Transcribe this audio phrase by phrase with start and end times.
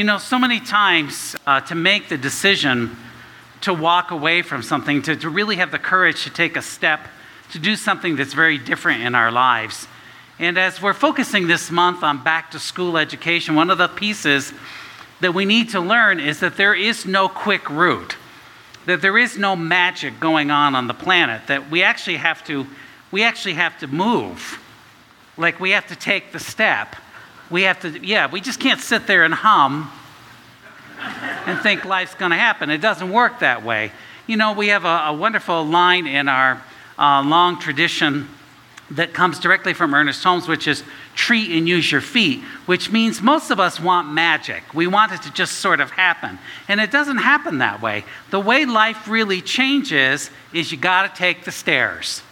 [0.00, 2.96] You know, so many times uh, to make the decision
[3.60, 7.06] to walk away from something, to, to really have the courage to take a step,
[7.52, 9.86] to do something that's very different in our lives.
[10.38, 14.54] And as we're focusing this month on back to school education, one of the pieces
[15.20, 18.16] that we need to learn is that there is no quick route,
[18.86, 22.66] that there is no magic going on on the planet, that we actually have to,
[23.10, 24.62] we actually have to move.
[25.36, 26.96] Like we have to take the step.
[27.50, 29.90] We have to, yeah, we just can't sit there and hum
[31.46, 32.70] and think life's going to happen.
[32.70, 33.90] It doesn't work that way.
[34.26, 36.62] You know, we have a, a wonderful line in our
[36.98, 38.28] uh, long tradition
[38.92, 40.82] that comes directly from Ernest Holmes, which is
[41.14, 44.74] treat and use your feet, which means most of us want magic.
[44.74, 46.38] We want it to just sort of happen.
[46.68, 48.04] And it doesn't happen that way.
[48.30, 52.22] The way life really changes is you got to take the stairs,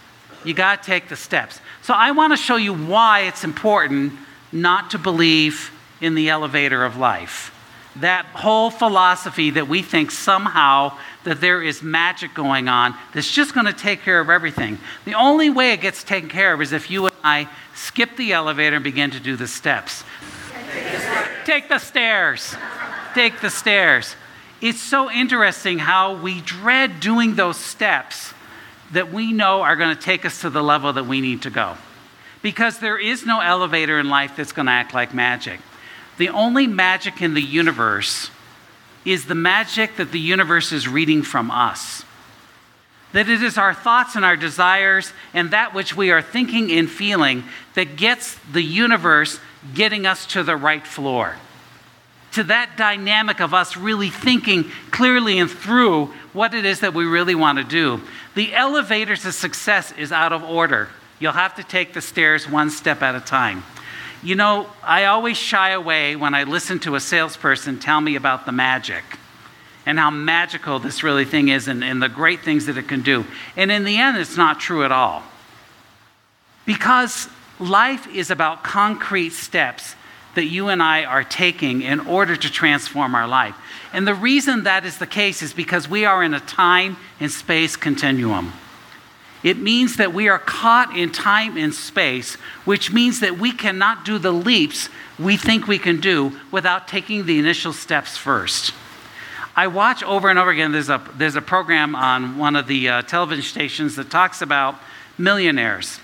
[0.43, 1.59] you got to take the steps.
[1.81, 4.13] So I want to show you why it's important
[4.51, 5.71] not to believe
[6.01, 7.53] in the elevator of life
[7.95, 13.53] that whole philosophy that we think somehow that there is magic going on that's just
[13.53, 14.77] going to take care of everything.
[15.05, 18.33] The only way it gets taken care of is if you and I skip the
[18.33, 20.03] elevator and begin to do the steps.
[21.45, 22.55] Take the stairs.
[23.13, 24.15] Take the stairs.
[24.61, 28.33] It's so interesting how we dread doing those steps
[28.91, 31.49] that we know are going to take us to the level that we need to
[31.49, 31.75] go.
[32.41, 35.59] Because there is no elevator in life that's going to act like magic.
[36.17, 38.29] The only magic in the universe
[39.05, 42.03] is the magic that the universe is reading from us.
[43.13, 46.89] That it is our thoughts and our desires and that which we are thinking and
[46.89, 49.39] feeling that gets the universe
[49.73, 51.35] getting us to the right floor.
[52.33, 57.05] To that dynamic of us really thinking clearly and through what it is that we
[57.05, 58.01] really want to do.
[58.35, 60.89] The elevator to success is out of order.
[61.19, 63.63] You'll have to take the stairs one step at a time.
[64.23, 68.45] You know, I always shy away when I listen to a salesperson tell me about
[68.45, 69.03] the magic
[69.85, 73.01] and how magical this really thing is and, and the great things that it can
[73.01, 73.25] do.
[73.55, 75.23] And in the end, it's not true at all.
[76.65, 77.29] Because
[77.59, 79.95] life is about concrete steps
[80.35, 83.55] that you and I are taking in order to transform our life.
[83.93, 87.31] And the reason that is the case is because we are in a time and
[87.31, 88.53] space continuum.
[89.43, 92.35] It means that we are caught in time and space,
[92.65, 97.25] which means that we cannot do the leaps we think we can do without taking
[97.25, 98.73] the initial steps first.
[99.55, 102.89] I watch over and over again, there's a, there's a program on one of the
[102.89, 104.75] uh, television stations that talks about
[105.17, 105.99] millionaires.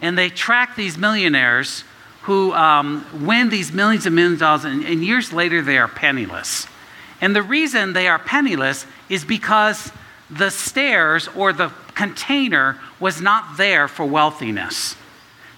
[0.00, 1.84] And they track these millionaires
[2.22, 5.88] who um, win these millions and millions of dollars, and, and years later they are
[5.88, 6.66] penniless.
[7.20, 9.92] And the reason they are penniless is because
[10.30, 14.96] the stairs or the container was not there for wealthiness.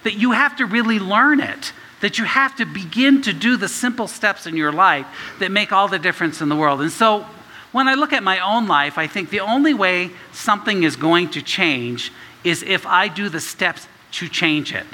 [0.03, 1.73] That you have to really learn it.
[2.01, 5.07] That you have to begin to do the simple steps in your life
[5.39, 6.81] that make all the difference in the world.
[6.81, 7.25] And so
[7.71, 11.31] when I look at my own life, I think the only way something is going
[11.31, 12.11] to change
[12.43, 14.85] is if I do the steps to change it,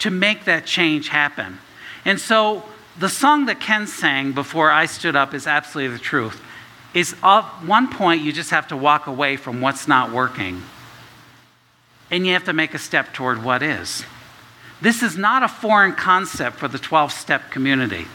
[0.00, 1.58] to make that change happen.
[2.04, 2.64] And so
[2.98, 6.40] the song that Ken sang before I stood up is absolutely the truth.
[6.94, 10.62] Is at one point you just have to walk away from what's not working
[12.10, 14.04] and you have to make a step toward what is.
[14.80, 18.06] This is not a foreign concept for the 12 step community.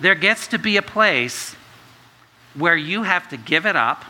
[0.00, 1.56] There gets to be a place
[2.54, 4.04] where you have to give it up,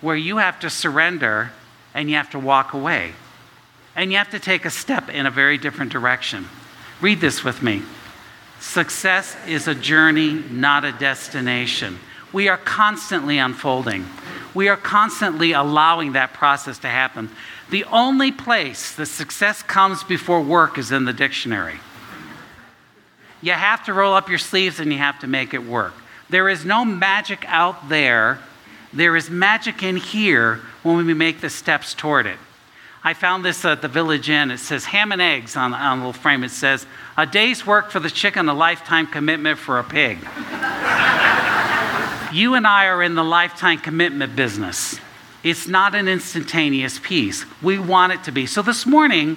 [0.00, 1.52] where you have to surrender,
[1.94, 3.12] and you have to walk away.
[3.96, 6.48] And you have to take a step in a very different direction.
[7.00, 7.82] Read this with me.
[8.60, 11.98] Success is a journey, not a destination.
[12.34, 14.04] We are constantly unfolding
[14.54, 17.28] we are constantly allowing that process to happen.
[17.70, 21.80] The only place the success comes before work is in the dictionary.
[23.42, 25.92] You have to roll up your sleeves and you have to make it work.
[26.30, 28.38] There is no magic out there.
[28.92, 32.38] There is magic in here when we make the steps toward it.
[33.02, 34.50] I found this at the Village Inn.
[34.50, 36.42] It says ham and eggs on, on the little frame.
[36.42, 36.86] It says,
[37.18, 40.18] a day's work for the chicken, a lifetime commitment for a pig.
[42.34, 44.98] You and I are in the lifetime commitment business.
[45.44, 47.44] It's not an instantaneous piece.
[47.62, 48.46] We want it to be.
[48.46, 49.36] So this morning,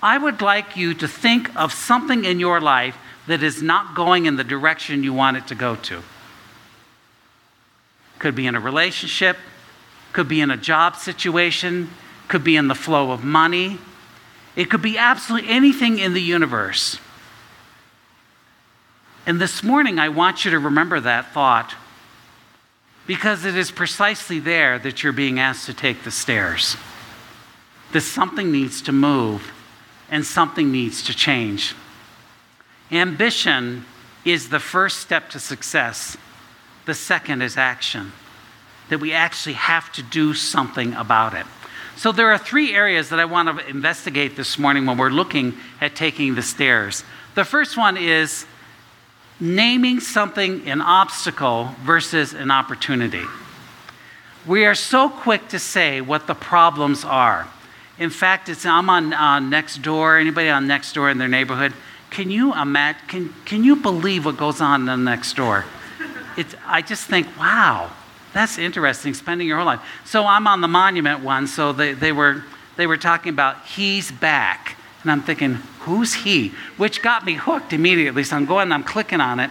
[0.00, 2.96] I would like you to think of something in your life
[3.26, 6.00] that is not going in the direction you want it to go to.
[8.20, 9.36] Could be in a relationship,
[10.12, 11.90] could be in a job situation,
[12.28, 13.78] could be in the flow of money.
[14.54, 17.00] It could be absolutely anything in the universe.
[19.26, 21.74] And this morning, I want you to remember that thought
[23.08, 26.76] because it is precisely there that you're being asked to take the stairs.
[27.92, 29.50] That something needs to move
[30.10, 31.74] and something needs to change.
[32.92, 33.86] Ambition
[34.26, 36.18] is the first step to success.
[36.84, 38.12] The second is action,
[38.90, 41.46] that we actually have to do something about it.
[41.96, 45.56] So, there are three areas that I want to investigate this morning when we're looking
[45.80, 47.04] at taking the stairs.
[47.34, 48.46] The first one is
[49.40, 53.24] naming something an obstacle versus an opportunity.
[54.46, 57.46] We are so quick to say what the problems are.
[57.98, 60.20] In fact, it's, I'm on uh, Nextdoor.
[60.20, 61.72] Anybody on next door in their neighborhood?
[62.10, 63.00] Can you imagine?
[63.08, 65.64] Can, can you believe what goes on in the next door?
[66.36, 67.90] It's, I just think, wow,
[68.32, 69.80] that's interesting, spending your whole life.
[70.04, 72.44] So I'm on the monument one, so they, they, were,
[72.76, 74.77] they were talking about he's back.
[75.02, 76.52] And I'm thinking, who's he?
[76.76, 78.24] Which got me hooked immediately.
[78.24, 79.50] So I'm going I'm clicking on it.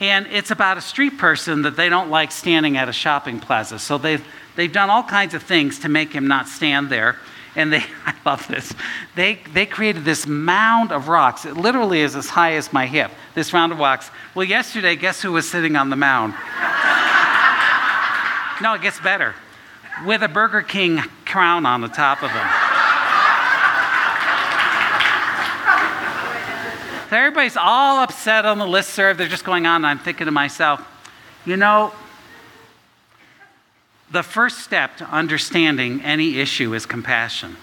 [0.00, 3.78] And it's about a street person that they don't like standing at a shopping plaza.
[3.78, 4.24] So they've,
[4.56, 7.16] they've done all kinds of things to make him not stand there.
[7.56, 8.74] And they, I love this,
[9.14, 11.44] they, they created this mound of rocks.
[11.46, 14.10] It literally is as high as my hip, this round of rocks.
[14.34, 16.34] Well, yesterday, guess who was sitting on the mound?
[18.62, 19.34] No, it gets better.
[20.06, 22.46] With a Burger King crown on the top of him.
[27.14, 29.18] So everybody's all upset on the list serve.
[29.18, 29.76] They're just going on.
[29.76, 30.84] And I'm thinking to myself,
[31.46, 31.92] you know,
[34.10, 37.56] the first step to understanding any issue is compassion,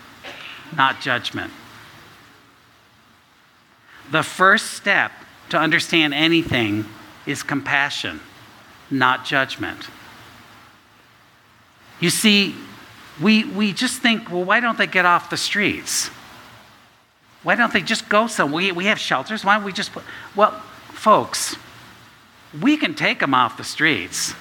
[0.77, 1.51] not judgment.
[4.09, 5.12] The first step
[5.50, 6.86] to understand anything
[7.25, 8.21] is compassion,
[8.89, 9.89] not judgment.
[12.00, 12.56] You see,
[13.21, 16.09] we, we just think, well, why don't they get off the streets?
[17.43, 18.57] Why don't they just go somewhere?
[18.57, 19.43] We, we have shelters.
[19.43, 20.03] Why don't we just put.
[20.35, 20.51] Well,
[20.93, 21.55] folks,
[22.59, 24.33] we can take them off the streets.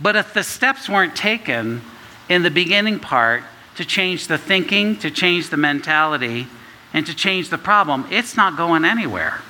[0.00, 1.82] But if the steps weren't taken
[2.28, 3.42] in the beginning part
[3.76, 6.46] to change the thinking, to change the mentality,
[6.94, 9.40] and to change the problem, it's not going anywhere.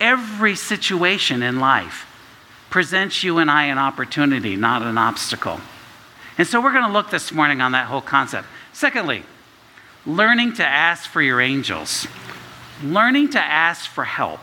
[0.00, 2.06] Every situation in life
[2.70, 5.60] presents you and I an opportunity, not an obstacle.
[6.38, 8.46] And so we're going to look this morning on that whole concept.
[8.72, 9.24] Secondly,
[10.06, 12.06] learning to ask for your angels,
[12.82, 14.40] learning to ask for help,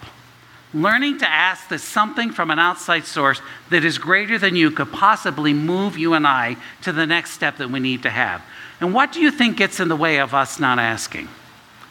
[0.73, 4.91] learning to ask that something from an outside source that is greater than you could
[4.91, 8.41] possibly move you and I to the next step that we need to have.
[8.81, 11.29] And what do you think gets in the way of us not asking?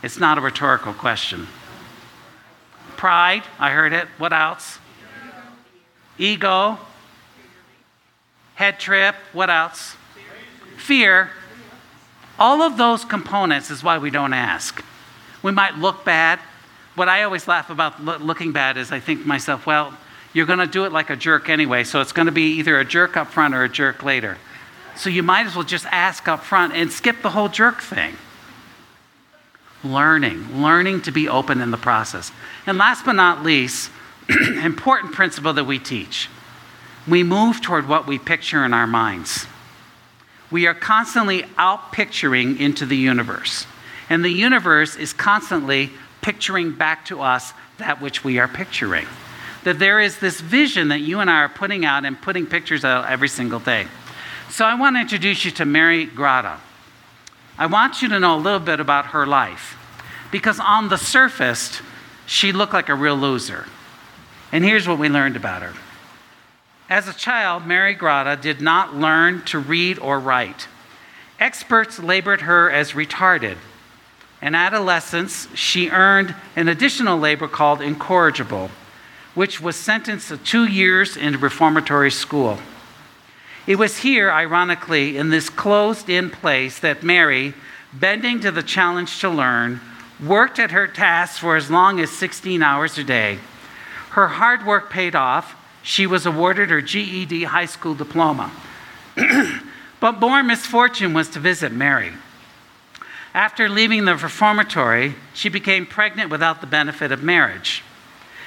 [0.02, 1.46] It's not a rhetorical question.
[2.96, 4.08] Pride, I heard it.
[4.18, 4.78] What else?
[6.18, 6.78] Ego.
[8.54, 9.14] Head trip.
[9.32, 9.96] What else?
[10.76, 11.30] Fear.
[12.42, 14.84] All of those components is why we don't ask.
[15.44, 16.40] We might look bad.
[16.96, 19.96] What I always laugh about looking bad is I think to myself, well,
[20.32, 22.80] you're going to do it like a jerk anyway, so it's going to be either
[22.80, 24.38] a jerk up front or a jerk later.
[24.96, 28.16] So you might as well just ask up front and skip the whole jerk thing.
[29.84, 32.32] Learning, learning to be open in the process.
[32.66, 33.88] And last but not least,
[34.28, 36.28] important principle that we teach
[37.06, 39.46] we move toward what we picture in our minds.
[40.52, 43.66] We are constantly out picturing into the universe,
[44.10, 45.90] and the universe is constantly
[46.20, 49.06] picturing back to us that which we are picturing.
[49.64, 52.84] That there is this vision that you and I are putting out and putting pictures
[52.84, 53.86] out every single day.
[54.50, 56.58] So I want to introduce you to Mary Groda.
[57.56, 59.78] I want you to know a little bit about her life
[60.30, 61.80] because on the surface,
[62.26, 63.66] she looked like a real loser.
[64.52, 65.72] And here's what we learned about her.
[66.92, 70.68] As a child, Mary Groda did not learn to read or write.
[71.40, 73.56] Experts labored her as retarded.
[74.42, 78.70] In adolescence, she earned an additional labor called incorrigible,
[79.34, 82.58] which was sentenced to two years in reformatory school.
[83.66, 87.54] It was here, ironically, in this closed in place that Mary,
[87.94, 89.80] bending to the challenge to learn,
[90.22, 93.38] worked at her tasks for as long as 16 hours a day
[94.12, 95.56] her hard work paid off.
[95.82, 98.50] She was awarded her GED high school diploma.
[100.00, 102.12] but more misfortune was to visit Mary.
[103.34, 107.82] After leaving the reformatory, she became pregnant without the benefit of marriage.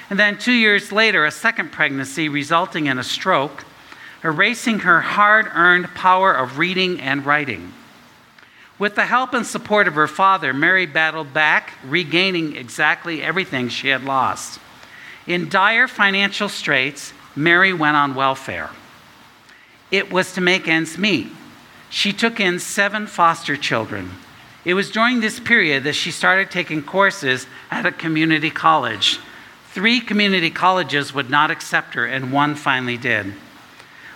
[0.08, 3.64] And then two years later, a second pregnancy resulting in a stroke,
[4.22, 7.72] erasing her hard earned power of reading and writing.
[8.78, 13.88] With the help and support of her father, Mary battled back, regaining exactly everything she
[13.88, 14.60] had lost.
[15.26, 18.70] In dire financial straits, Mary went on welfare.
[19.90, 21.28] It was to make ends meet.
[21.90, 24.10] She took in seven foster children.
[24.64, 29.20] It was during this period that she started taking courses at a community college.
[29.70, 33.34] Three community colleges would not accept her, and one finally did.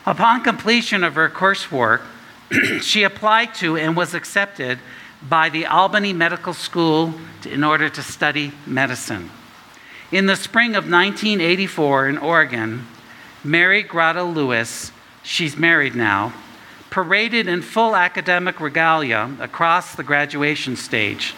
[0.07, 2.01] Upon completion of her coursework,
[2.81, 4.79] she applied to and was accepted
[5.23, 9.31] by the Albany Medical School in order to study medicine.
[10.11, 12.87] In the spring of 1984 in Oregon,
[13.43, 14.93] Mary Groda Lewis,
[15.23, 16.33] she's married now,
[16.91, 21.35] paraded in full academic regalia across the graduation stage.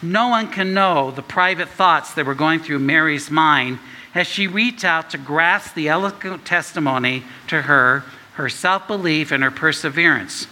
[0.00, 3.78] No one can know the private thoughts that were going through Mary's mind
[4.14, 9.42] as she reached out to grasp the eloquent testimony to her, her self belief, and
[9.42, 10.46] her perseverance.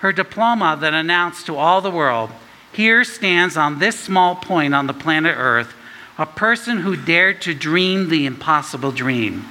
[0.00, 2.30] Her diploma that announced to all the world,
[2.72, 5.72] Here stands on this small point on the planet Earth
[6.18, 9.44] a person who dared to dream the impossible dream,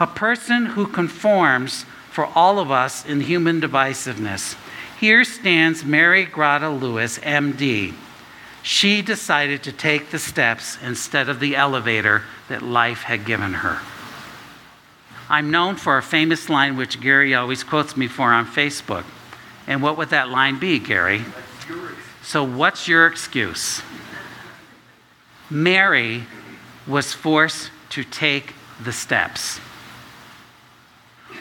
[0.00, 4.56] a person who conforms for all of us in human divisiveness.
[5.00, 7.94] Here stands Mary Groda Lewis, MD.
[8.62, 13.78] She decided to take the steps instead of the elevator that life had given her.
[15.28, 19.04] I'm known for a famous line which Gary always quotes me for on Facebook.
[19.66, 21.22] And what would that line be, Gary?
[22.22, 23.82] So, what's your excuse?
[25.50, 26.24] Mary
[26.86, 29.60] was forced to take the steps.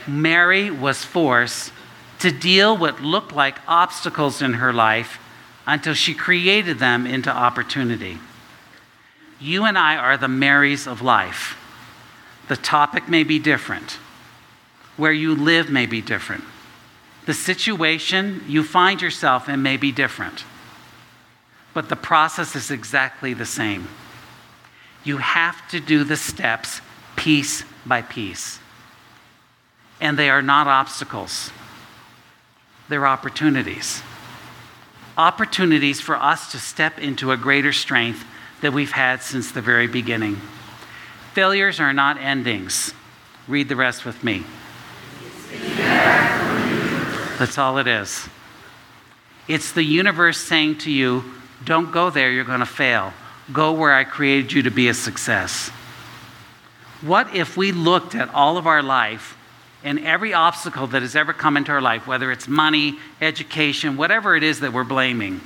[0.07, 1.71] Mary was forced
[2.19, 5.19] to deal what looked like obstacles in her life
[5.65, 8.17] until she created them into opportunity.
[9.39, 11.57] You and I are the Marys of life.
[12.47, 13.99] The topic may be different,
[14.95, 16.43] where you live may be different,
[17.25, 20.45] the situation you find yourself in may be different
[21.77, 23.87] but the process is exactly the same.
[25.03, 26.81] You have to do the steps
[27.15, 28.57] piece by piece.
[29.99, 31.51] And they are not obstacles,
[32.89, 34.01] they're opportunities.
[35.17, 38.23] Opportunities for us to step into a greater strength
[38.61, 40.39] that we've had since the very beginning.
[41.33, 42.93] Failures are not endings.
[43.47, 44.43] Read the rest with me.
[47.39, 48.27] That's all it is.
[49.47, 51.23] It's the universe saying to you,
[51.63, 53.13] don't go there, you're going to fail.
[53.53, 55.69] Go where I created you to be a success.
[57.01, 59.36] What if we looked at all of our life
[59.87, 64.35] and every obstacle that has ever come into our life, whether it's money, education, whatever
[64.35, 65.39] it is that we're blaming?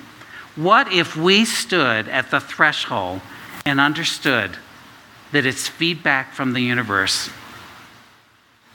[0.55, 3.21] What if we stood at the threshold
[3.67, 4.57] and understood
[5.31, 7.29] that it's feedback from the universe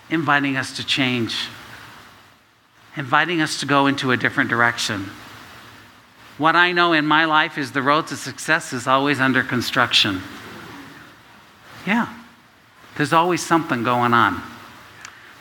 [0.08, 1.48] inviting us to change,
[2.96, 5.10] inviting us to go into a different direction?
[6.38, 10.22] What I know in my life is the road to success is always under construction.
[11.84, 12.14] Yeah,
[12.96, 14.40] there's always something going on.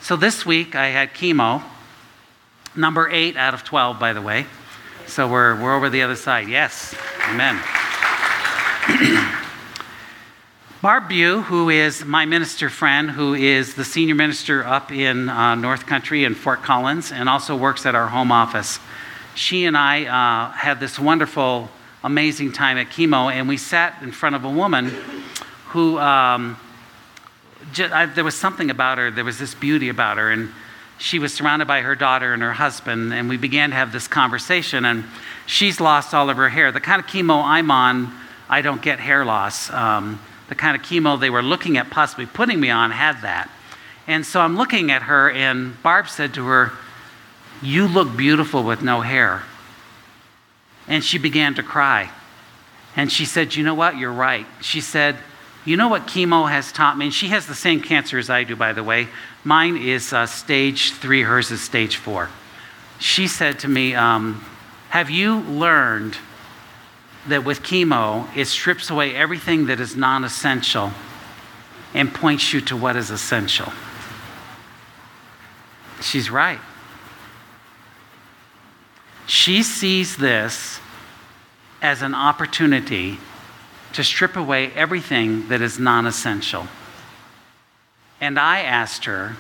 [0.01, 1.63] So this week I had chemo,
[2.75, 4.45] number eight out of 12, by the way.
[5.07, 6.47] So we're, we're over the other side.
[6.47, 6.95] Yes,
[7.29, 7.61] amen.
[10.81, 15.55] Barb Bew, who is my minister friend, who is the senior minister up in uh,
[15.55, 18.79] North Country in Fort Collins and also works at our home office
[19.35, 21.69] she and I uh, had this wonderful,
[22.03, 24.91] amazing time at chemo, and we sat in front of a woman
[25.67, 26.57] who, um,
[27.75, 30.49] just, I, there was something about her, there was this beauty about her, and
[30.97, 34.07] she was surrounded by her daughter and her husband, and we began to have this
[34.07, 35.03] conversation, and
[35.45, 36.71] she's lost all of her hair.
[36.71, 38.11] The kind of chemo I'm on,
[38.49, 39.69] I don't get hair loss.
[39.69, 43.49] Um, the kind of chemo they were looking at possibly putting me on had that.
[44.07, 46.71] And so I'm looking at her, and Barb said to her,
[47.61, 49.43] you look beautiful with no hair.
[50.87, 52.11] And she began to cry.
[52.95, 53.97] And she said, You know what?
[53.97, 54.45] You're right.
[54.61, 55.17] She said,
[55.65, 57.05] You know what chemo has taught me?
[57.05, 59.07] And she has the same cancer as I do, by the way.
[59.43, 62.29] Mine is uh, stage three, hers is stage four.
[62.99, 64.45] She said to me, um,
[64.89, 66.17] Have you learned
[67.27, 70.91] that with chemo, it strips away everything that is non essential
[71.95, 73.73] and points you to what is essential?
[75.99, 76.59] She's right.
[79.25, 80.79] She sees this
[81.81, 83.17] as an opportunity
[83.95, 86.67] to strip away everything that is non essential.
[88.19, 89.37] And I asked her,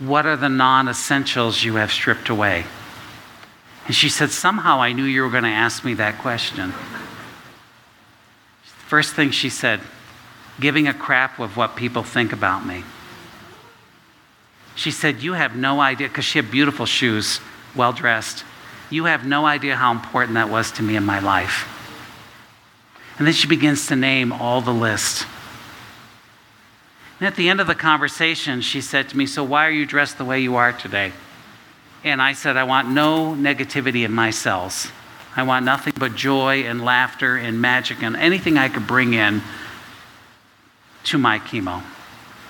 [0.00, 2.64] What are the non essentials you have stripped away?
[3.86, 6.72] And she said, Somehow I knew you were going to ask me that question.
[8.88, 9.80] First thing she said,
[10.58, 12.82] giving a crap of what people think about me.
[14.74, 17.40] She said, You have no idea, because she had beautiful shoes,
[17.76, 18.44] well dressed.
[18.90, 21.72] You have no idea how important that was to me in my life.
[23.18, 25.26] And then she begins to name all the list.
[27.18, 29.86] And at the end of the conversation, she said to me, So why are you
[29.86, 31.12] dressed the way you are today?
[32.04, 34.88] And I said, I want no negativity in my cells.
[35.34, 39.42] I want nothing but joy and laughter and magic and anything I could bring in
[41.04, 41.82] to my chemo.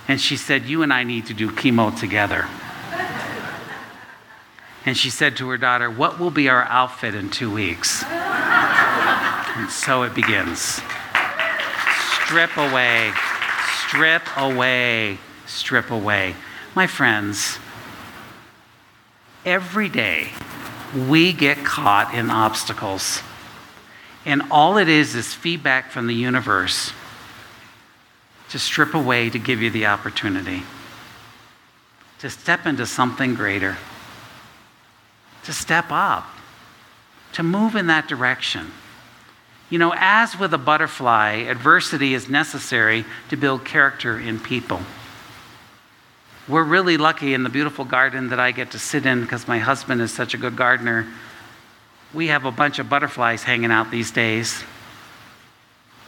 [0.09, 2.47] And she said, You and I need to do chemo together.
[4.85, 8.05] And she said to her daughter, What will be our outfit in two weeks?
[9.57, 10.81] And so it begins.
[12.25, 13.13] strip away,
[13.89, 16.35] strip away, strip away.
[16.75, 17.59] My friends,
[19.45, 20.29] every day
[21.09, 23.23] we get caught in obstacles.
[24.25, 26.93] And all it is is feedback from the universe
[28.51, 30.63] to strip away to give you the opportunity
[32.19, 33.77] to step into something greater,
[35.45, 36.27] to step up,
[37.33, 38.73] to move in that direction.
[39.69, 44.81] You know, as with a butterfly, adversity is necessary to build character in people.
[46.49, 49.59] We're really lucky in the beautiful garden that I get to sit in because my
[49.59, 51.09] husband is such a good gardener.
[52.15, 54.63] We have a bunch of butterflies hanging out these days.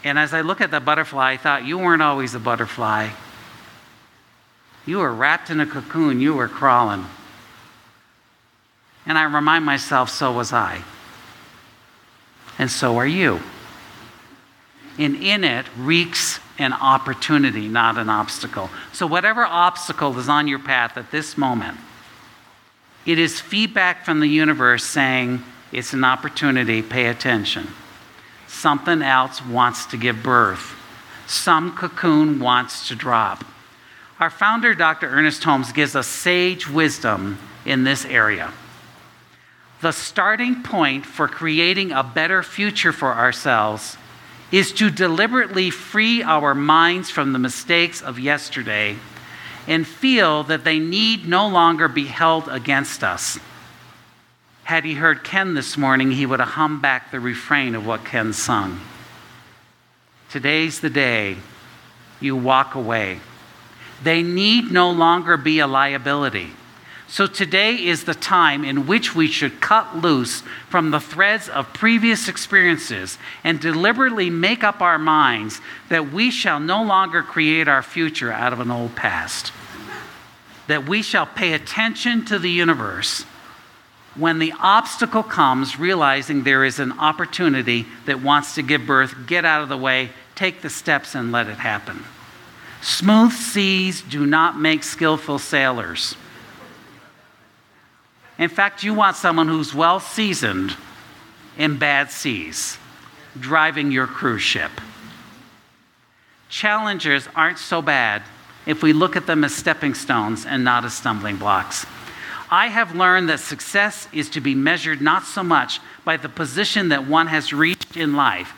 [0.04, 3.08] And as I look at the butterfly, I thought, you weren't always a butterfly.
[4.86, 7.04] You were wrapped in a cocoon, you were crawling.
[9.04, 10.84] And I remind myself, so was I.
[12.58, 13.40] And so are you.
[14.98, 18.68] And in it reeks an opportunity, not an obstacle.
[18.92, 21.78] So, whatever obstacle is on your path at this moment,
[23.06, 27.68] it is feedback from the universe saying it's an opportunity, pay attention.
[28.48, 30.74] Something else wants to give birth,
[31.26, 33.44] some cocoon wants to drop.
[34.18, 35.08] Our founder, Dr.
[35.08, 38.52] Ernest Holmes, gives us sage wisdom in this area.
[39.80, 43.96] The starting point for creating a better future for ourselves
[44.50, 48.96] is to deliberately free our minds from the mistakes of yesterday
[49.66, 53.38] and feel that they need no longer be held against us.
[54.64, 58.04] Had he heard Ken this morning, he would have hummed back the refrain of what
[58.04, 58.80] Ken sung.
[60.30, 61.36] Today's the day
[62.20, 63.20] you walk away.
[64.02, 66.50] They need no longer be a liability.
[67.10, 71.72] So today is the time in which we should cut loose from the threads of
[71.72, 77.82] previous experiences and deliberately make up our minds that we shall no longer create our
[77.82, 79.52] future out of an old past.
[80.66, 83.24] That we shall pay attention to the universe
[84.14, 89.46] when the obstacle comes, realizing there is an opportunity that wants to give birth, get
[89.46, 92.04] out of the way, take the steps, and let it happen.
[92.82, 96.16] Smooth seas do not make skillful sailors.
[98.38, 100.76] In fact, you want someone who's well seasoned
[101.56, 102.78] in bad seas,
[103.38, 104.70] driving your cruise ship.
[106.48, 108.22] Challengers aren't so bad
[108.64, 111.84] if we look at them as stepping stones and not as stumbling blocks.
[112.50, 116.88] I have learned that success is to be measured not so much by the position
[116.88, 118.54] that one has reached in life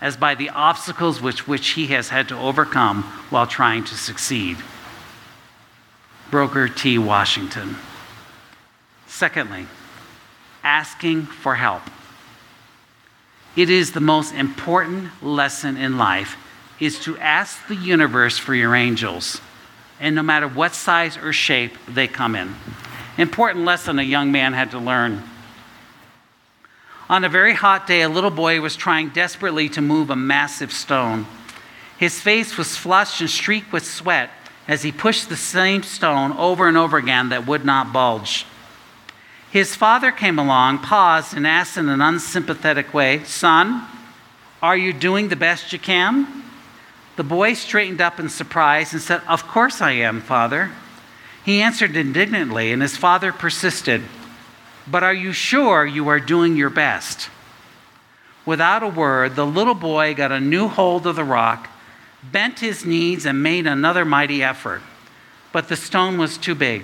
[0.00, 4.56] as by the obstacles which, which he has had to overcome while trying to succeed.
[6.30, 6.98] Booker T.
[6.98, 7.76] Washington.
[9.18, 9.66] Secondly,
[10.62, 11.82] asking for help.
[13.56, 16.36] It is the most important lesson in life
[16.78, 19.40] is to ask the universe for your angels,
[19.98, 22.54] and no matter what size or shape they come in.
[23.16, 25.24] Important lesson a young man had to learn.
[27.08, 30.72] On a very hot day, a little boy was trying desperately to move a massive
[30.72, 31.26] stone.
[31.98, 34.30] His face was flushed and streaked with sweat
[34.68, 38.46] as he pushed the same stone over and over again that would not bulge.
[39.50, 43.86] His father came along, paused, and asked in an unsympathetic way, Son,
[44.60, 46.44] are you doing the best you can?
[47.16, 50.70] The boy straightened up in surprise and said, Of course I am, Father.
[51.44, 54.02] He answered indignantly, and his father persisted,
[54.86, 57.30] But are you sure you are doing your best?
[58.44, 61.68] Without a word, the little boy got a new hold of the rock,
[62.22, 64.82] bent his knees, and made another mighty effort.
[65.52, 66.82] But the stone was too big.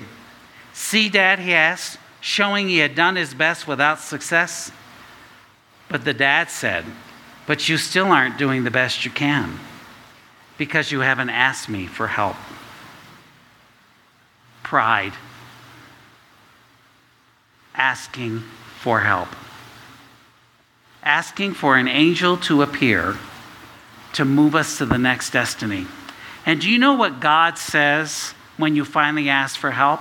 [0.73, 4.73] See, Dad, he asked, showing he had done his best without success.
[5.91, 6.87] But the dad said,
[7.47, 9.61] But you still aren't doing the best you can
[10.57, 12.37] because you haven't asked me for help.
[14.63, 15.13] Pride.
[17.75, 18.43] Asking
[18.81, 19.29] for help.
[21.03, 23.19] Asking for an angel to appear
[24.15, 25.87] to move us to the next destiny.
[26.47, 30.01] And do you know what God says when you finally ask for help?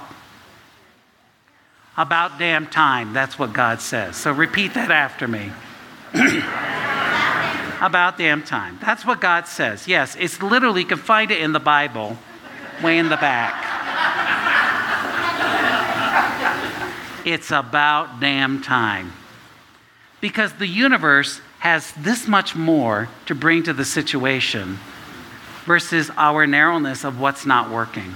[1.95, 3.13] About damn time.
[3.13, 4.15] That's what God says.
[4.15, 5.51] So repeat that after me.
[7.85, 8.79] About damn time.
[8.81, 9.87] That's what God says.
[9.87, 12.17] Yes, it's literally, you can find it in the Bible,
[12.81, 13.73] way in the back.
[17.25, 19.13] It's about damn time.
[20.19, 24.79] Because the universe has this much more to bring to the situation
[25.65, 28.15] versus our narrowness of what's not working,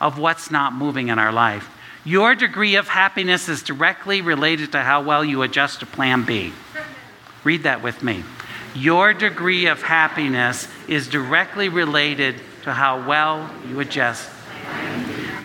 [0.00, 1.68] of what's not moving in our life.
[2.08, 6.54] Your degree of happiness is directly related to how well you adjust to plan B.
[7.44, 8.24] Read that with me.
[8.74, 14.26] Your degree of happiness is directly related to how well you adjust.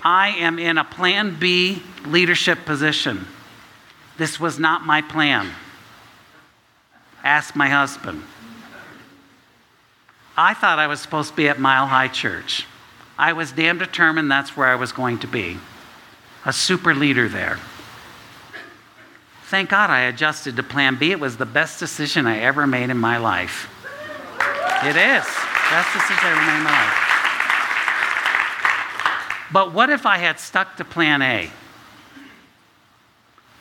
[0.05, 3.27] I am in a plan B leadership position.
[4.17, 5.49] This was not my plan.
[7.25, 8.23] Ask my husband.
[10.37, 12.65] I thought I was supposed to be at Mile High Church.
[13.17, 15.57] I was damn determined that's where I was going to be.
[16.45, 17.59] A super leader there.
[19.45, 21.11] Thank God I adjusted to plan B.
[21.11, 23.69] It was the best decision I ever made in my life.
[24.83, 25.25] It is.
[25.69, 26.99] Best decision I ever made in my life.
[29.53, 31.51] But what if I had stuck to plan A?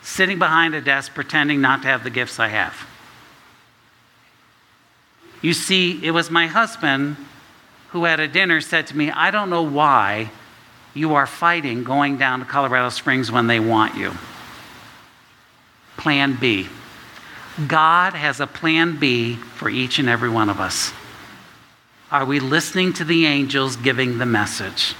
[0.01, 2.87] Sitting behind a desk pretending not to have the gifts I have.
[5.41, 7.17] You see, it was my husband
[7.89, 10.31] who at a dinner said to me, I don't know why
[10.93, 14.13] you are fighting going down to Colorado Springs when they want you.
[15.97, 16.67] Plan B.
[17.67, 20.91] God has a plan B for each and every one of us.
[22.11, 24.95] Are we listening to the angels giving the message?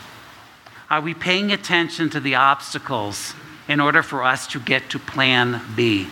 [0.90, 3.34] Are we paying attention to the obstacles
[3.68, 6.08] in order for us to get to plan B,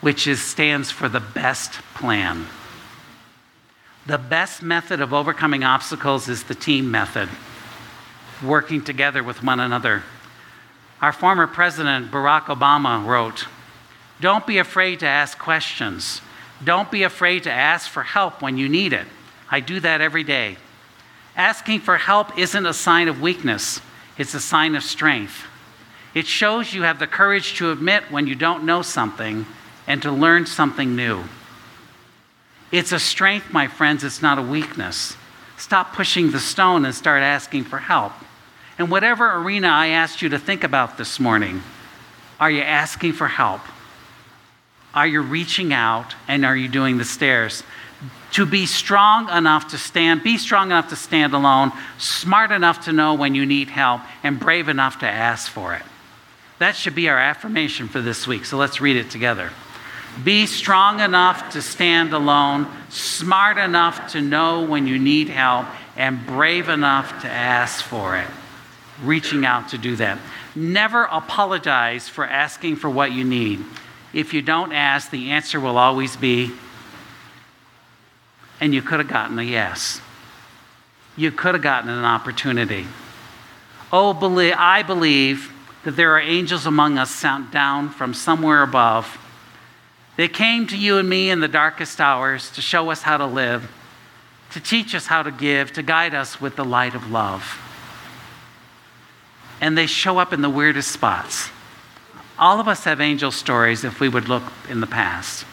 [0.00, 2.46] which is, stands for the best plan?
[4.06, 7.30] The best method of overcoming obstacles is the team method,
[8.42, 10.02] working together with one another.
[11.00, 13.46] Our former president, Barack Obama, wrote
[14.20, 16.20] Don't be afraid to ask questions.
[16.62, 19.06] Don't be afraid to ask for help when you need it.
[19.50, 20.56] I do that every day.
[21.36, 23.80] Asking for help isn't a sign of weakness,
[24.16, 25.44] it's a sign of strength.
[26.14, 29.46] It shows you have the courage to admit when you don't know something
[29.86, 31.24] and to learn something new.
[32.70, 35.16] It's a strength, my friends, it's not a weakness.
[35.56, 38.12] Stop pushing the stone and start asking for help.
[38.78, 41.62] In whatever arena I asked you to think about this morning,
[42.40, 43.60] are you asking for help?
[44.94, 47.62] Are you reaching out and are you doing the stairs?
[48.32, 52.92] To be strong enough to stand, be strong enough to stand alone, smart enough to
[52.92, 55.82] know when you need help, and brave enough to ask for it.
[56.58, 58.44] That should be our affirmation for this week.
[58.44, 59.50] So let's read it together.
[60.22, 66.24] Be strong enough to stand alone, smart enough to know when you need help, and
[66.24, 68.28] brave enough to ask for it.
[69.02, 70.18] Reaching out to do that.
[70.54, 73.64] Never apologize for asking for what you need.
[74.12, 76.52] If you don't ask, the answer will always be,
[78.60, 80.00] and you could have gotten a yes.
[81.16, 82.86] You could have gotten an opportunity.
[83.92, 89.18] Oh, believe, I believe that there are angels among us sent down from somewhere above
[90.16, 93.26] they came to you and me in the darkest hours to show us how to
[93.26, 93.70] live,
[94.52, 97.60] to teach us how to give, to guide us with the light of love.
[99.60, 101.48] And they show up in the weirdest spots.
[102.38, 105.44] All of us have angel stories if we would look in the past.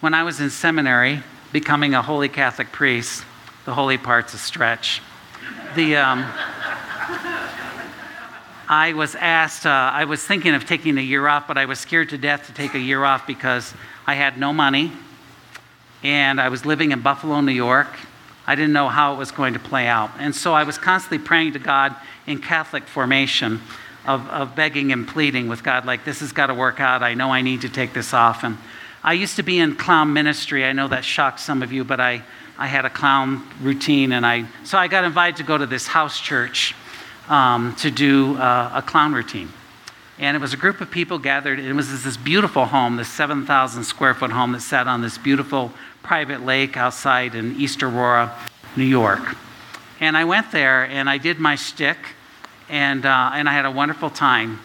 [0.00, 3.24] When I was in seminary, becoming a holy Catholic priest,
[3.64, 5.00] the holy part's a stretch.
[5.76, 5.96] The.
[5.96, 6.32] Um,
[8.68, 11.78] I was asked, uh, I was thinking of taking a year off, but I was
[11.78, 13.74] scared to death to take a year off because
[14.06, 14.92] I had no money
[16.02, 17.88] and I was living in Buffalo, New York.
[18.46, 20.10] I didn't know how it was going to play out.
[20.18, 21.94] And so I was constantly praying to God
[22.26, 23.60] in Catholic formation
[24.06, 27.02] of, of begging and pleading with God, like, this has got to work out.
[27.02, 28.44] I know I need to take this off.
[28.44, 28.58] And
[29.02, 30.64] I used to be in clown ministry.
[30.64, 32.22] I know that shocked some of you, but I,
[32.58, 34.12] I had a clown routine.
[34.12, 36.74] And I, so I got invited to go to this house church
[37.28, 39.48] um, to do uh, a clown routine.
[40.18, 41.58] And it was a group of people gathered.
[41.58, 45.72] It was this beautiful home, this 7,000 square foot home that sat on this beautiful
[46.02, 48.32] private lake outside in East Aurora,
[48.76, 49.36] New York.
[50.00, 51.98] And I went there and I did my shtick,
[52.68, 54.60] and, uh, and I had a wonderful time.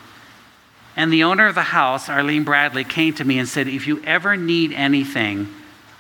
[0.96, 4.04] And the owner of the house, Arlene Bradley, came to me and said, If you
[4.04, 5.48] ever need anything,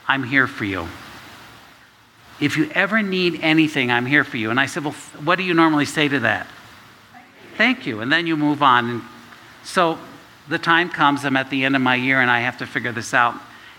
[0.07, 0.87] I'm here for you.
[2.39, 4.49] If you ever need anything, I'm here for you.
[4.49, 6.47] And I said, Well, what do you normally say to that?
[7.57, 7.99] Thank you.
[7.99, 8.89] And then you move on.
[8.89, 9.01] And
[9.63, 9.99] so
[10.47, 12.93] the time comes, I'm at the end of my year and I have to figure
[12.93, 13.35] this out.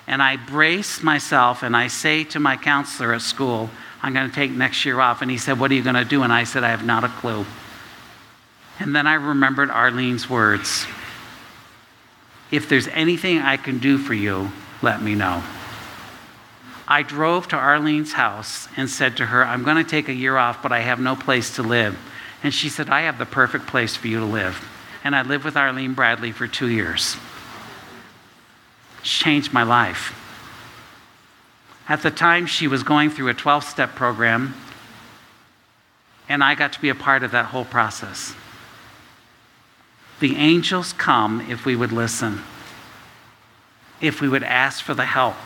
[0.07, 3.71] And I brace myself and I say to my counselor at school,
[4.03, 5.23] I'm going to take next year off.
[5.23, 6.23] And he said, What are you going to do?
[6.23, 7.47] And I said, I have not a clue.
[8.79, 10.87] And then I remembered Arlene's words
[12.51, 14.51] If there's anything I can do for you,
[14.83, 15.43] let me know.
[16.91, 20.37] I drove to Arlene's house and said to her, I'm going to take a year
[20.37, 21.97] off, but I have no place to live.
[22.43, 24.69] And she said, I have the perfect place for you to live.
[25.05, 27.17] And I lived with Arlene Bradley for two years.
[29.05, 30.17] changed my life.
[31.89, 34.55] At the time, she was going through a 12 step program,
[36.29, 38.35] and I got to be a part of that whole process.
[40.19, 42.43] The angels come if we would listen,
[44.01, 45.37] if we would ask for the help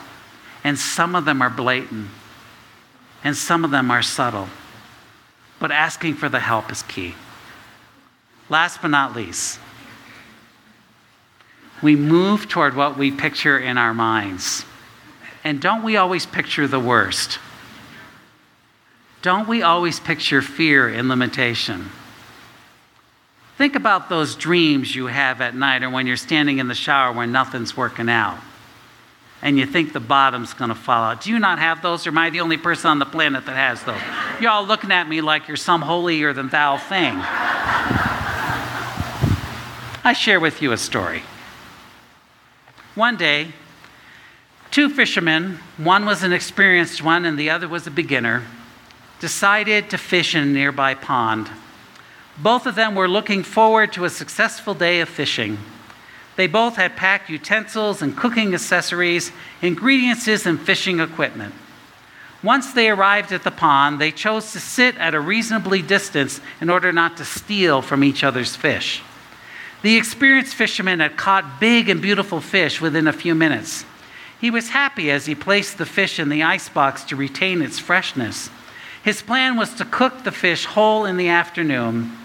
[0.64, 2.08] And some of them are blatant,
[3.22, 4.48] and some of them are subtle.
[5.60, 7.14] But asking for the help is key.
[8.48, 9.60] Last but not least,
[11.82, 14.64] we move toward what we picture in our minds.
[15.44, 17.38] And don't we always picture the worst?
[19.20, 21.90] Don't we always picture fear and limitation?
[23.58, 27.12] Think about those dreams you have at night or when you're standing in the shower
[27.12, 28.38] when nothing's working out
[29.44, 31.20] and you think the bottom's going to fall out.
[31.20, 33.54] Do you not have those, or am I the only person on the planet that
[33.54, 34.00] has those?
[34.40, 37.14] You're all looking at me like you're some holier than thou thing.
[40.02, 41.22] I share with you a story.
[42.94, 43.48] One day,
[44.70, 48.44] two fishermen, one was an experienced one and the other was a beginner,
[49.20, 51.50] decided to fish in a nearby pond.
[52.38, 55.58] Both of them were looking forward to a successful day of fishing.
[56.36, 59.30] They both had packed utensils and cooking accessories,
[59.62, 61.54] ingredients, and fishing equipment.
[62.42, 66.68] Once they arrived at the pond, they chose to sit at a reasonably distance in
[66.68, 69.02] order not to steal from each other's fish.
[69.82, 73.84] The experienced fisherman had caught big and beautiful fish within a few minutes.
[74.40, 78.50] He was happy as he placed the fish in the icebox to retain its freshness.
[79.02, 82.16] His plan was to cook the fish whole in the afternoon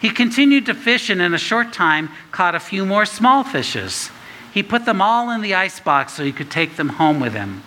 [0.00, 4.10] he continued to fish and in a short time caught a few more small fishes.
[4.52, 7.62] He put them all in the icebox so he could take them home with him.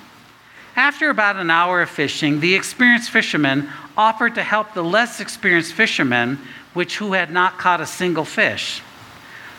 [0.75, 5.73] After about an hour of fishing, the experienced fisherman offered to help the less experienced
[5.73, 6.39] fisherman,
[6.73, 8.81] which who had not caught a single fish.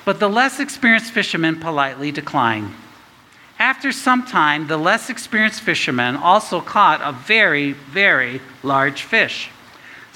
[0.04, 2.72] But the less experienced fisherman politely declined.
[3.58, 9.50] After some time, the less experienced fisherman also caught a very, very large fish.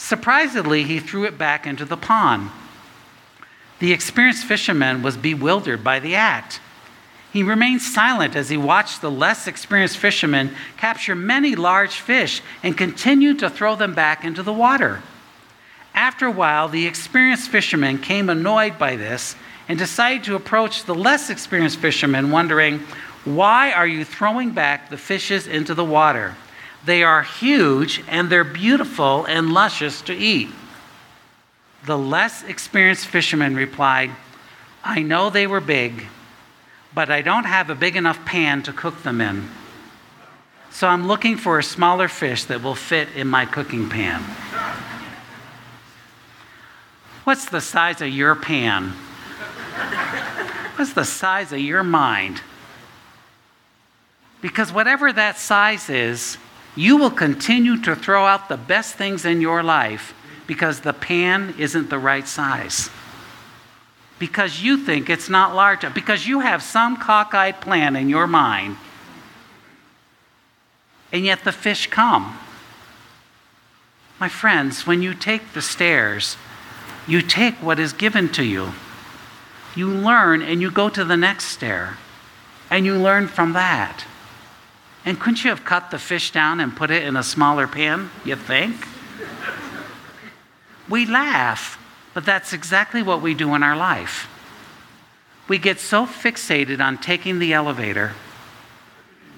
[0.03, 2.51] Surprisingly, he threw it back into the pond.
[3.79, 6.61] The experienced fisherman was bewildered by the act.
[7.33, 12.77] He remained silent as he watched the less experienced fisherman capture many large fish and
[12.77, 15.03] continue to throw them back into the water.
[15.95, 19.37] After a while, the experienced fisherman came annoyed by this
[19.69, 22.81] and decided to approach the less experienced fisherman, wondering,
[23.25, 26.35] Why are you throwing back the fishes into the water?
[26.85, 30.49] They are huge and they're beautiful and luscious to eat.
[31.87, 34.11] The less experienced fisherman replied,
[34.85, 36.07] I know they were big,
[36.95, 39.49] but I don't have a big enough pan to cook them in.
[40.71, 44.23] So I'm looking for a smaller fish that will fit in my cooking pan.
[47.25, 48.93] What's the size of your pan?
[50.77, 52.41] What's the size of your mind?
[54.41, 56.37] Because whatever that size is,
[56.75, 60.15] you will continue to throw out the best things in your life
[60.47, 62.91] because the pan isn't the right size.
[64.19, 65.95] Because you think it's not large enough.
[65.95, 68.77] Because you have some cockeyed plan in your mind.
[71.13, 72.39] And yet the fish come.
[74.19, 76.37] My friends, when you take the stairs,
[77.07, 78.73] you take what is given to you.
[79.75, 81.99] You learn and you go to the next stair.
[82.71, 84.05] And you learn from that.
[85.05, 88.11] And couldn't you have cut the fish down and put it in a smaller pan,
[88.25, 88.87] you think?
[90.89, 91.79] We laugh,
[92.15, 94.29] but that's exactly what we do in our life.
[95.49, 98.13] We get so fixated on taking the elevator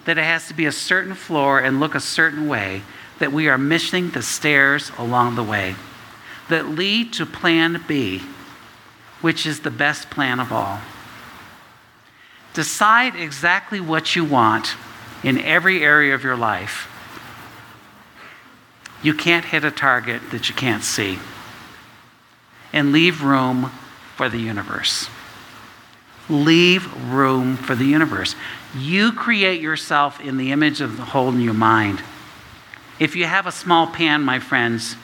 [0.04, 2.82] that it has to be a certain floor and look a certain way
[3.18, 5.76] that we are missing the stairs along the way
[6.48, 8.22] that lead to plan B,
[9.22, 10.80] which is the best plan of all.
[12.52, 14.76] Decide exactly what you want
[15.24, 16.88] in every area of your life.
[19.02, 21.18] You can't hit a target that you can't see.
[22.72, 23.72] And leave room
[24.16, 25.08] for the universe.
[26.28, 28.36] Leave room for the universe.
[28.76, 32.02] You create yourself in the image of the whole in your mind.
[32.98, 34.96] If you have a small pan, my friends,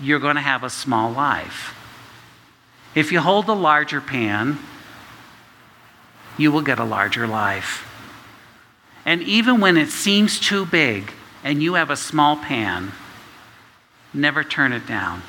[0.00, 1.74] you're going to have a small life.
[2.94, 4.58] If you hold a larger pan,
[6.36, 7.86] you will get a larger life.
[9.04, 12.92] And even when it seems too big and you have a small pan,
[14.12, 15.22] never turn it down.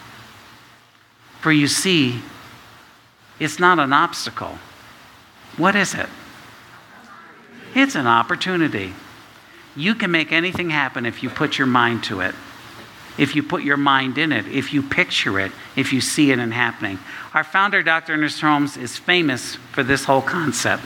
[1.39, 2.21] For you see,
[3.39, 4.57] it's not an obstacle.
[5.57, 6.07] What is it?
[7.73, 8.93] It's an opportunity.
[9.75, 12.35] You can make anything happen if you put your mind to it,
[13.17, 16.39] if you put your mind in it, if you picture it, if you see it
[16.39, 16.99] in happening.
[17.33, 18.13] Our founder, Dr.
[18.13, 20.83] Ernest Holmes, is famous for this whole concept.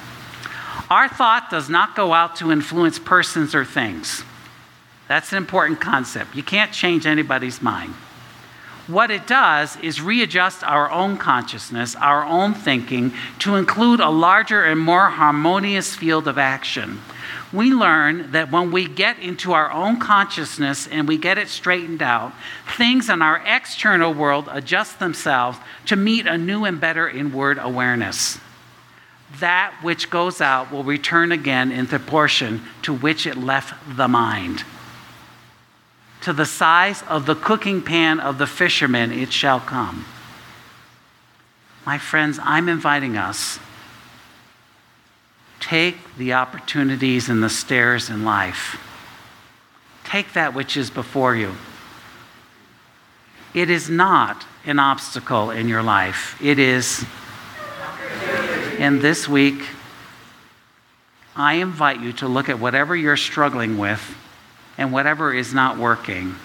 [0.90, 4.24] Our thought does not go out to influence persons or things.
[5.08, 6.36] That's an important concept.
[6.36, 7.94] You can't change anybody's mind.
[8.88, 14.64] What it does is readjust our own consciousness, our own thinking, to include a larger
[14.64, 17.02] and more harmonious field of action.
[17.52, 22.04] We learn that when we get into our own consciousness and we get it straightened
[22.04, 22.34] out,
[22.78, 28.38] things in our external world adjust themselves to meet a new and better inward awareness.
[29.40, 34.64] That which goes out will return again in proportion to which it left the mind
[36.26, 40.04] to the size of the cooking pan of the fisherman it shall come.
[41.86, 43.60] My friends, I'm inviting us.
[45.60, 48.82] Take the opportunities and the stairs in life.
[50.04, 51.54] Take that which is before you.
[53.54, 56.42] It is not an obstacle in your life.
[56.42, 57.06] It is.
[58.86, 59.64] And this week,
[61.36, 64.16] I invite you to look at whatever you're struggling with
[64.78, 66.36] and whatever is not working.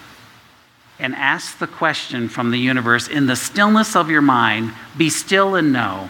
[0.97, 5.53] And ask the question from the universe in the stillness of your mind be still
[5.53, 6.09] and know.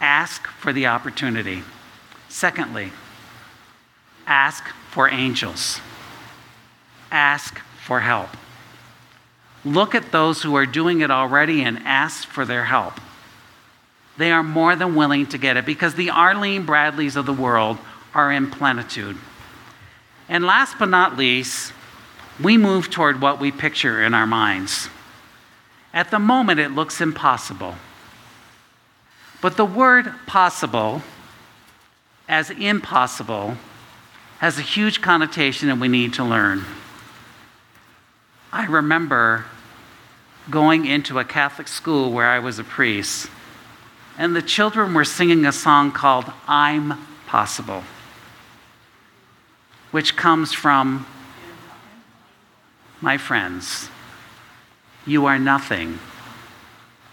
[0.00, 1.62] Ask for the opportunity.
[2.30, 2.90] Secondly,
[4.26, 5.78] ask for angels.
[7.12, 8.30] Ask for help.
[9.62, 12.98] Look at those who are doing it already and ask for their help.
[14.16, 17.78] They are more than willing to get it because the Arlene Bradleys of the world
[18.14, 19.16] are in plenitude.
[20.28, 21.72] And last but not least,
[22.42, 24.88] we move toward what we picture in our minds.
[25.92, 27.74] At the moment, it looks impossible.
[29.40, 31.02] But the word possible,
[32.28, 33.56] as impossible,
[34.38, 36.64] has a huge connotation and we need to learn.
[38.52, 39.44] I remember
[40.50, 43.28] going into a Catholic school where I was a priest,
[44.16, 47.82] and the children were singing a song called I'm Possible
[49.94, 51.06] which comes from
[53.00, 53.88] my friends.
[55.06, 56.00] You are nothing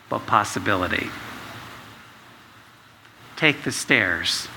[0.10, 1.12] but possibility.
[3.36, 4.48] Take the stairs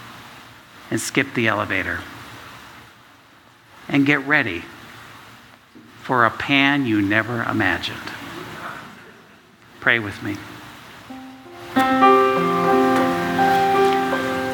[0.90, 2.00] and skip the elevator.
[3.90, 4.62] And get ready
[6.00, 8.10] for a pan you never imagined.
[9.80, 10.36] Pray with me.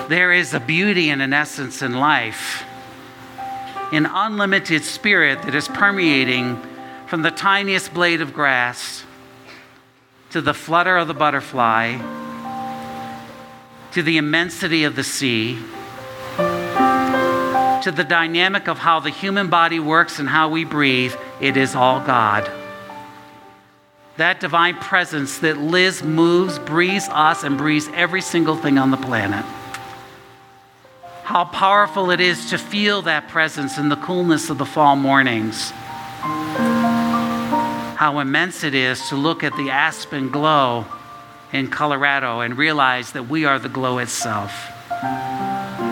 [0.09, 2.65] There is a beauty and an essence in life
[3.93, 6.63] an unlimited spirit that is permeating
[7.07, 9.05] from the tiniest blade of grass
[10.31, 11.97] to the flutter of the butterfly
[13.91, 15.59] to the immensity of the sea
[17.83, 21.75] to the dynamic of how the human body works and how we breathe, it is
[21.75, 22.60] all God.
[24.21, 28.99] That divine presence that lives, moves, breathes us, and breathes every single thing on the
[28.99, 29.45] planet
[31.31, 35.71] how powerful it is to feel that presence in the coolness of the fall mornings.
[38.01, 40.87] How immense it is to look at the aspen glow
[41.53, 44.51] in Colorado and realize that we are the glow itself.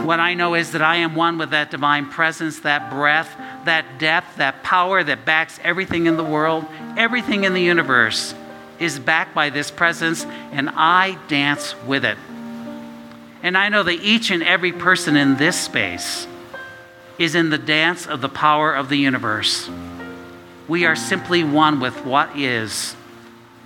[0.09, 3.99] What I know is that I am one with that divine presence, that breath, that
[3.99, 6.65] depth, that power that backs everything in the world,
[6.97, 8.35] everything in the universe
[8.79, 12.17] is backed by this presence, and I dance with it.
[13.43, 16.27] And I know that each and every person in this space
[17.19, 19.69] is in the dance of the power of the universe.
[20.69, 22.97] We are simply one with what is,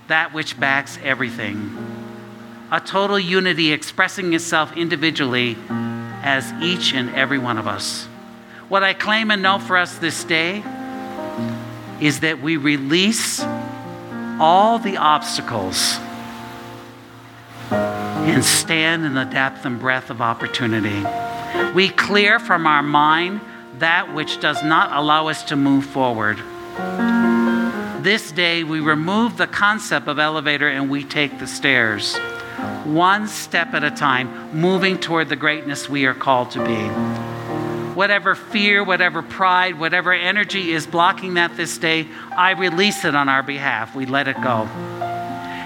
[0.07, 1.71] that which backs everything.
[2.69, 5.55] A total unity expressing itself individually
[6.23, 8.05] as each and every one of us.
[8.69, 10.63] What I claim and know for us this day
[11.99, 13.41] is that we release
[14.39, 15.97] all the obstacles
[17.71, 21.03] and stand in the depth and breadth of opportunity.
[21.73, 23.41] We clear from our mind
[23.79, 26.37] that which does not allow us to move forward.
[28.03, 32.17] This day, we remove the concept of elevator and we take the stairs,
[32.85, 36.87] one step at a time, moving toward the greatness we are called to be.
[37.93, 43.29] Whatever fear, whatever pride, whatever energy is blocking that this day, I release it on
[43.29, 43.95] our behalf.
[43.95, 44.67] We let it go.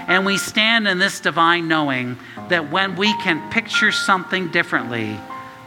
[0.08, 5.18] And we stand in this divine knowing that when we can picture something differently,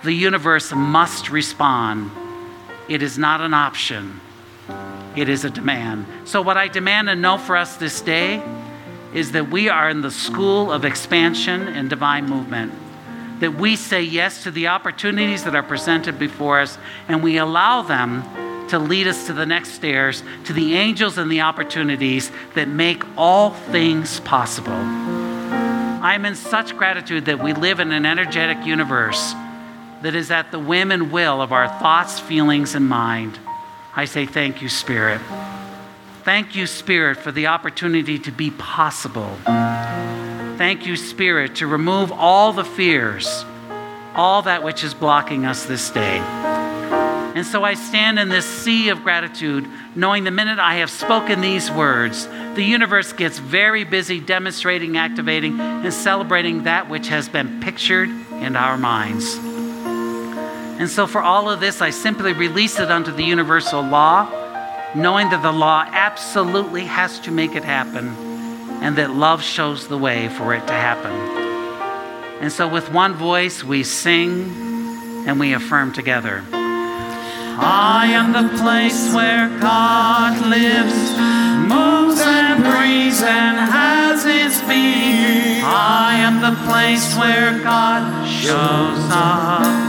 [0.04, 2.12] the universe must respond.
[2.88, 4.20] It is not an option,
[5.16, 6.06] it is a demand.
[6.26, 8.42] So, what I demand and know for us this day
[9.14, 12.74] is that we are in the school of expansion and divine movement.
[13.40, 17.82] That we say yes to the opportunities that are presented before us and we allow
[17.82, 18.24] them
[18.70, 23.04] to lead us to the next stairs, to the angels and the opportunities that make
[23.18, 24.72] all things possible.
[24.72, 29.34] I'm in such gratitude that we live in an energetic universe
[30.02, 33.38] that is at the whim and will of our thoughts, feelings, and mind.
[33.96, 35.20] I say thank you, Spirit.
[36.24, 39.36] Thank you, Spirit, for the opportunity to be possible.
[39.44, 43.44] Thank you, Spirit, to remove all the fears,
[44.14, 46.20] all that which is blocking us this day.
[47.34, 51.42] And so I stand in this sea of gratitude, knowing the minute I have spoken
[51.42, 57.62] these words, the universe gets very busy demonstrating, activating, and celebrating that which has been
[57.62, 59.38] pictured in our minds.
[59.38, 64.41] And so, for all of this, I simply release it unto the universal law,
[64.96, 68.10] knowing that the law absolutely has to make it happen,
[68.82, 71.12] and that love shows the way for it to happen.
[72.42, 76.44] And so, with one voice, we sing and we affirm together.
[76.54, 80.96] I am the place where God lives,
[81.70, 85.62] moves and breathes and has his being.
[85.64, 89.82] I am the place where God shows up.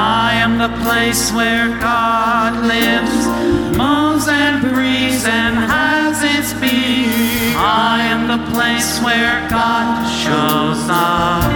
[0.00, 3.26] I am the place where God lives,
[3.76, 7.56] moves and breathes and has its being.
[7.56, 11.50] I am the place where God shows up.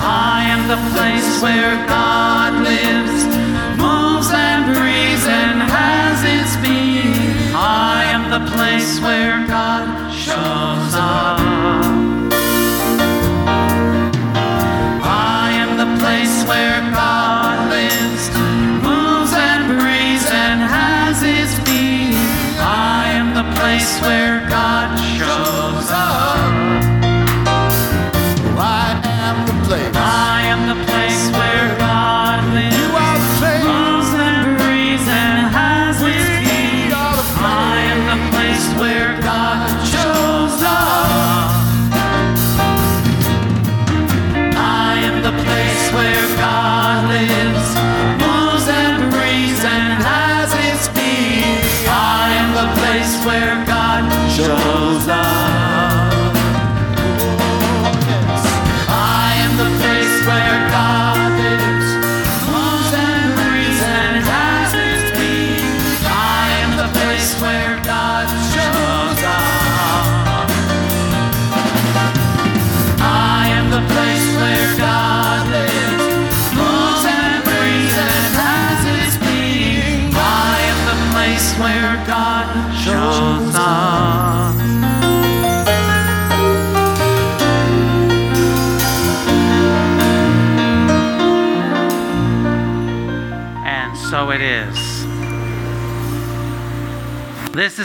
[0.00, 3.18] I am the place where God lives,
[3.76, 7.54] moves and breathes and has its being.
[7.54, 11.37] I am the place where God shows up.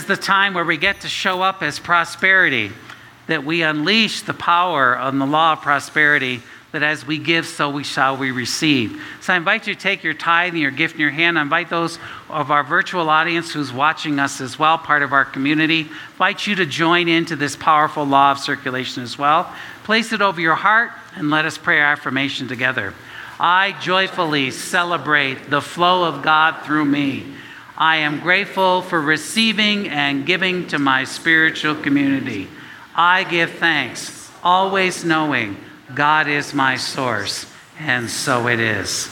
[0.04, 2.74] Is the time where we get to show up as prosperity,
[3.28, 6.42] that we unleash the power on the law of prosperity,
[6.74, 9.02] that as we give, so we shall we receive.
[9.22, 11.40] So I invite you to take your tithe and your gift in your hand.
[11.40, 12.00] I invite those
[12.30, 16.56] of our virtual audience who's watching us as well, part of our community, invite you
[16.56, 19.56] to join into this powerful law of circulation as well.
[19.86, 22.94] Place it over your heart and let us pray our affirmation together.
[23.40, 27.26] I joyfully celebrate the flow of God through me.
[27.78, 32.48] I am grateful for receiving and giving to my spiritual community.
[32.96, 35.58] I give thanks, always knowing
[35.96, 37.48] God is my source,
[37.80, 39.10] and so it is.